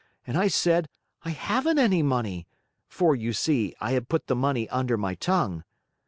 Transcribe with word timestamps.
and 0.25 0.35
I 0.35 0.47
said, 0.47 0.89
'I 1.25 1.29
haven't 1.29 1.77
any 1.77 2.01
money'; 2.01 2.47
for, 2.87 3.15
you 3.15 3.33
see, 3.33 3.75
I 3.79 3.91
had 3.91 4.09
put 4.09 4.25
the 4.25 4.35
money 4.35 4.67
under 4.69 4.97
my 4.97 5.13
tongue. 5.13 5.63